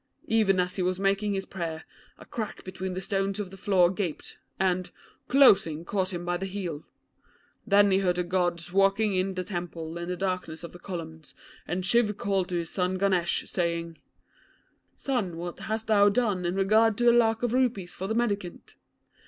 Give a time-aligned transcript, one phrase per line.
[0.25, 1.83] Even as he was making his prayers,
[2.17, 4.89] a crack between the stones of the floor gaped, and,
[5.27, 6.83] closing, caught him by the heel.
[7.67, 11.35] Then he heard the Gods walking in the temple in the darkness of the columns,
[11.67, 13.99] and Shiv called to his son Ganesh, saying
[14.97, 18.73] "Son, what hast thou done in regard to the lakh of rupees for the mendicant?"